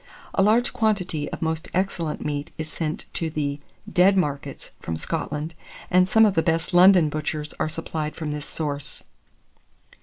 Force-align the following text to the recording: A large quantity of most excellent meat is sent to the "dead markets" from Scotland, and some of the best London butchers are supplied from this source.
A 0.33 0.41
large 0.41 0.73
quantity 0.73 1.29
of 1.31 1.43
most 1.43 1.69
excellent 1.75 2.25
meat 2.25 2.49
is 2.57 2.67
sent 2.71 3.05
to 3.13 3.29
the 3.29 3.59
"dead 3.87 4.17
markets" 4.17 4.71
from 4.79 4.97
Scotland, 4.97 5.53
and 5.91 6.09
some 6.09 6.25
of 6.25 6.33
the 6.33 6.41
best 6.41 6.73
London 6.73 7.07
butchers 7.07 7.53
are 7.59 7.69
supplied 7.69 8.15
from 8.15 8.31
this 8.31 8.47
source. 8.47 9.03